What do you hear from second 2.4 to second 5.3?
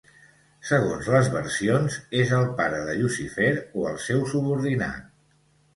pare de Llucifer o el seu subordinat.